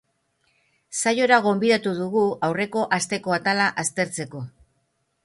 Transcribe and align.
Saiora 1.01 1.37
gonbidatu 1.47 1.93
dugu, 1.99 2.23
aurreko 2.47 2.87
asteko 2.99 3.37
atala 3.39 3.69
aztertzeko. 3.85 4.43